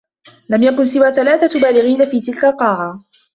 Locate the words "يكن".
0.63-0.85